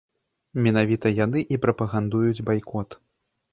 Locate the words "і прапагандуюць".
1.55-2.45